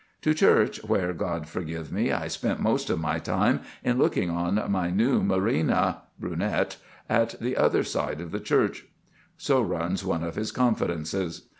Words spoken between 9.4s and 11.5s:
runs one of his confidences.